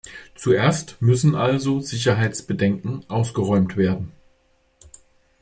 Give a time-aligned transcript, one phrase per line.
[0.33, 4.11] Zuerst müssen also Sicherheitsbedenken ausgeräumt werden.